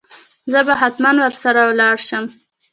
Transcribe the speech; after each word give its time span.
زه 0.51 0.59
به 0.67 0.73
هتمن 0.81 1.15
ور 1.19 1.33
سره 1.43 1.61
ولاړ 1.69 1.95
شم. 2.07 2.25